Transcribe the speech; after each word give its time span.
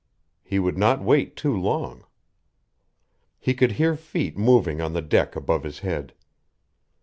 He 0.41 0.57
could 0.57 0.79
not 0.79 1.03
wait 1.03 1.35
too 1.35 1.55
long.... 1.55 2.03
He 3.37 3.53
could 3.53 3.73
hear 3.73 3.95
feet 3.95 4.35
moving 4.35 4.81
on 4.81 4.93
the 4.93 5.01
deck 5.03 5.35
above 5.35 5.61
his 5.61 5.77
head. 5.85 6.15